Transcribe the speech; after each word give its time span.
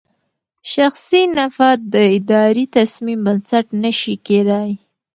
شخصي 0.73 1.21
نفعه 1.37 1.71
د 1.93 1.95
اداري 2.17 2.65
تصمیم 2.77 3.19
بنسټ 3.25 3.65
نه 3.83 3.91
شي 3.99 4.13
کېدای. 4.27 4.69